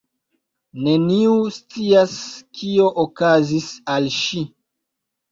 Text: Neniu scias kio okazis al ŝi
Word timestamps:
Neniu 0.85 1.33
scias 1.57 2.15
kio 2.59 2.87
okazis 3.03 3.67
al 3.97 4.09
ŝi 4.15 4.41